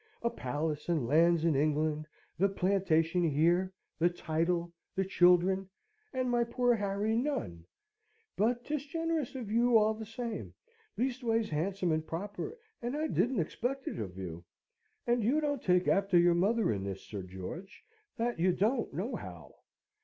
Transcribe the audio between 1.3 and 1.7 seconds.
in